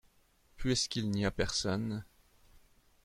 Puisqu’il 0.57 1.11
n’y 1.11 1.27
a 1.27 1.29
personne. 1.29 2.03